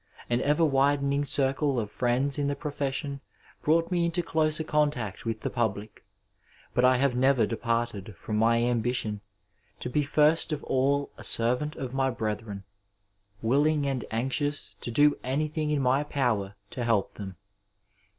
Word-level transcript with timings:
An 0.31 0.41
ever 0.41 0.65
widen 0.65 1.13
ing 1.13 1.23
circle 1.25 1.79
of 1.79 1.91
friends 1.91 2.39
in 2.39 2.47
the 2.47 2.55
profession 2.55 3.21
brought 3.61 3.91
me 3.91 4.03
into 4.03 4.23
closer 4.23 4.63
contact 4.63 5.25
with 5.27 5.41
the 5.41 5.49
public, 5.51 6.03
but 6.73 6.83
I 6.83 6.97
have 6.97 7.13
never 7.15 7.45
departed 7.45 8.15
from 8.17 8.35
my 8.37 8.63
ambition 8.63 9.21
to 9.79 9.91
be 9.91 10.01
first 10.01 10.51
of 10.51 10.63
all 10.63 11.11
a 11.19 11.23
servant 11.23 11.75
of 11.75 11.93
my 11.93 12.09
brethren, 12.09 12.63
willing 13.43 13.85
and 13.85 14.03
anxious 14.09 14.75
to 14.81 14.89
do 14.89 15.19
anything 15.23 15.69
in 15.69 15.83
my 15.83 16.03
power 16.03 16.55
to 16.71 16.83
help 16.83 17.13
them. 17.13 17.35